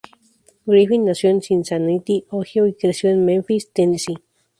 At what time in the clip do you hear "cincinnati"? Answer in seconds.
1.43-2.25